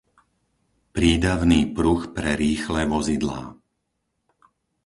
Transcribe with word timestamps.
prídavný 0.97 1.61
pruh 1.75 2.01
pre 2.15 2.31
rýchle 2.43 2.81
vozidlá 2.93 3.41